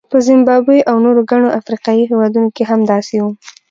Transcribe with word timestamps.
په 0.11 0.17
زیمبابوې 0.27 0.79
او 0.89 0.95
نورو 1.05 1.21
ګڼو 1.31 1.55
افریقایي 1.59 2.03
هېوادونو 2.11 2.49
کې 2.55 2.63
هم 2.69 2.79
داسې 2.91 3.15
وو. 3.21 3.31